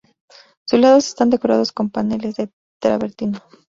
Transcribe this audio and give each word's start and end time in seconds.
Sus 0.65 0.79
lados 0.79 1.05
están 1.05 1.29
decorados 1.29 1.71
con 1.71 1.91
paneles 1.91 2.35
de 2.35 2.51
travertino. 2.81 3.37